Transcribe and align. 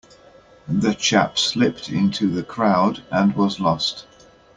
The 0.67 0.95
chap 0.95 1.37
slipped 1.37 1.87
into 1.87 2.27
the 2.31 2.41
crowd 2.41 3.03
and 3.11 3.35
was 3.35 3.59
lost. 3.59 4.07